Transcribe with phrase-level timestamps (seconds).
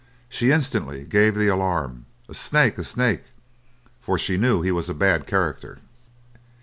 [0.29, 3.23] She instantly gave the alarm, "A snake, a snake!"
[3.99, 5.77] for she knew he was a bad character.